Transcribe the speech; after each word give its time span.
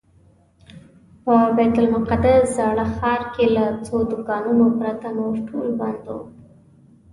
په 1.23 1.35
بیت 1.55 1.75
المقدس 1.81 2.41
زاړه 2.57 2.85
ښار 2.95 3.21
کې 3.33 3.45
له 3.55 3.65
څو 3.85 3.95
دوکانونو 4.11 4.65
پرته 4.79 5.07
نور 5.19 5.33
ټول 5.49 5.67
بند 5.79 6.03
و. 6.15 6.17